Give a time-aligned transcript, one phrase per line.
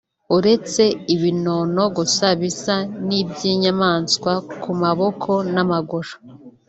[0.35, 0.83] uretse
[1.15, 2.75] ibinono gusa bisa
[3.07, 6.11] n’iby’inyamaswa ku maboko n’amaguru